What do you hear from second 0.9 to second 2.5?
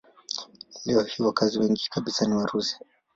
hii wakazi wengi kabisa ni